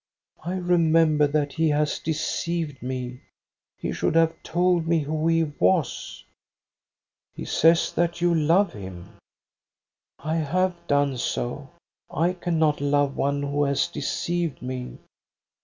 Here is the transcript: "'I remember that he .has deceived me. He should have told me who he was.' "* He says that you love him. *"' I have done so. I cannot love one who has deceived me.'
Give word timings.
"'I 0.43 0.55
remember 0.55 1.27
that 1.27 1.53
he 1.53 1.69
.has 1.69 1.99
deceived 1.99 2.81
me. 2.81 3.21
He 3.77 3.91
should 3.91 4.15
have 4.15 4.33
told 4.41 4.87
me 4.87 5.01
who 5.01 5.27
he 5.27 5.43
was.' 5.43 6.23
"* 6.97 7.37
He 7.37 7.45
says 7.45 7.93
that 7.93 8.19
you 8.19 8.33
love 8.33 8.73
him. 8.73 9.17
*"' 9.45 9.47
I 10.17 10.37
have 10.37 10.73
done 10.87 11.17
so. 11.19 11.69
I 12.09 12.33
cannot 12.33 12.81
love 12.81 13.15
one 13.15 13.43
who 13.43 13.63
has 13.65 13.87
deceived 13.87 14.63
me.' 14.63 14.97